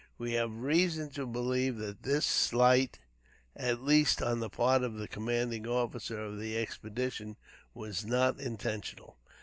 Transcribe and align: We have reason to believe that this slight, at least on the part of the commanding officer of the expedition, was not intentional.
We 0.17 0.31
have 0.33 0.49
reason 0.51 1.11
to 1.11 1.27
believe 1.27 1.77
that 1.77 2.01
this 2.01 2.25
slight, 2.25 2.97
at 3.55 3.83
least 3.83 4.19
on 4.19 4.39
the 4.39 4.49
part 4.49 4.81
of 4.81 4.95
the 4.95 5.07
commanding 5.07 5.67
officer 5.67 6.19
of 6.23 6.39
the 6.39 6.57
expedition, 6.57 7.37
was 7.75 8.03
not 8.03 8.39
intentional. 8.39 9.19